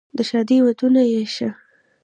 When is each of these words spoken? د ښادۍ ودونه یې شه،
د 0.17 0.19
ښادۍ 0.29 0.57
ودونه 0.65 1.01
یې 1.11 1.23
شه، 1.35 1.49